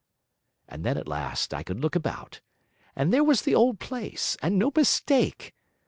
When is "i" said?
1.53-1.61